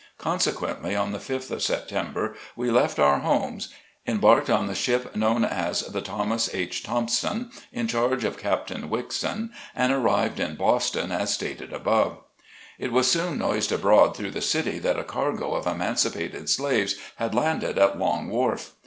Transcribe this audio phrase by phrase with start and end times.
[0.17, 3.67] Consequently, on the 5 th of September, we left our homes,
[4.07, 6.81] embarked on the ship known as the "Thomas H.
[6.81, 12.17] Thompson," in charge of Captain Wickson, and arrived at Boston, as stated above.
[12.79, 17.35] It was soon noised abroad through the city, that a cargo of emancipated slaves had
[17.35, 18.71] landed at Long Wharf.